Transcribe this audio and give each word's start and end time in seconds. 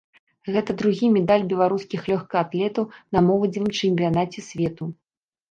Гэта 0.53 0.71
другі 0.81 1.09
медаль 1.17 1.45
беларускіх 1.51 2.07
лёгкаатлетаў 2.13 2.89
на 3.17 3.25
моладзевым 3.27 3.71
чэмпіянаце 3.79 4.39
свету. 4.49 4.83